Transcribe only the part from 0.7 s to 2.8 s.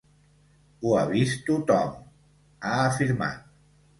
Ho ha vist tothom, ha